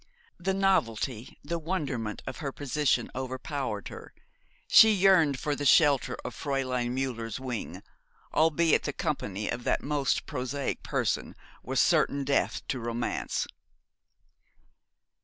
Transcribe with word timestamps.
The 0.39 0.55
novelty, 0.55 1.37
the 1.43 1.59
wonderment 1.59 2.23
of 2.25 2.37
her 2.37 2.51
position 2.51 3.11
overpowered 3.13 3.89
her. 3.89 4.15
She 4.67 4.93
yearned 4.93 5.39
for 5.39 5.55
the 5.55 5.63
shelter 5.63 6.15
of 6.25 6.35
Fräulein 6.35 6.89
Müller's 6.89 7.39
wing, 7.39 7.83
albeit 8.33 8.81
the 8.85 8.93
company 8.93 9.47
of 9.47 9.63
that 9.65 9.83
most 9.83 10.25
prosaic 10.25 10.81
person 10.81 11.35
was 11.61 11.79
certain 11.79 12.23
death 12.23 12.67
to 12.69 12.79
romance. 12.79 13.45